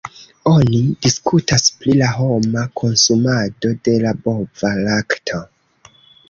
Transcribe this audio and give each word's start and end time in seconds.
Oni 0.51 0.77
diskutas 1.05 1.67
pri 1.81 1.93
la 1.99 2.07
homa 2.13 2.63
konsumado 2.81 3.75
de 3.89 3.95
la 4.07 4.15
bova 4.25 4.73
lakto. 4.89 5.45